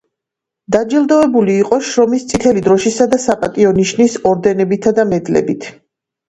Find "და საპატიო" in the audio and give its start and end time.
3.13-3.75